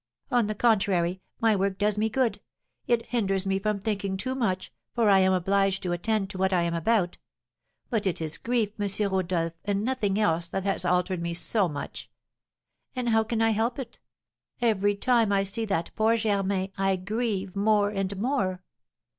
On 0.31 0.47
the 0.47 0.55
contrary, 0.55 1.21
my 1.39 1.55
work 1.55 1.77
does 1.77 1.95
me 1.95 2.09
good; 2.09 2.41
it 2.87 3.05
hinders 3.05 3.45
me 3.45 3.59
from 3.59 3.77
thinking 3.79 4.17
too 4.17 4.33
much, 4.33 4.73
for 4.95 5.11
I 5.11 5.19
am 5.19 5.31
obliged 5.31 5.83
to 5.83 5.91
attend 5.91 6.31
to 6.31 6.39
what 6.39 6.51
I 6.51 6.63
am 6.63 6.73
about. 6.73 7.19
But 7.91 8.07
it 8.07 8.19
is 8.19 8.39
grief, 8.39 8.71
M. 8.79 9.11
Rodolph, 9.11 9.53
and 9.63 9.85
nothing 9.85 10.17
else, 10.19 10.47
that 10.47 10.63
has 10.63 10.85
altered 10.85 11.21
me 11.21 11.35
so 11.35 11.69
much. 11.69 12.09
And 12.95 13.09
how 13.09 13.23
can 13.23 13.43
I 13.43 13.51
help 13.51 13.77
it? 13.77 13.99
Every 14.59 14.95
time 14.95 15.31
I 15.31 15.43
see 15.43 15.65
that 15.65 15.91
poor 15.95 16.17
Germain, 16.17 16.71
I 16.79 16.95
grieve 16.95 17.55
more 17.55 17.91
and 17.91 18.17
more." 18.17 18.63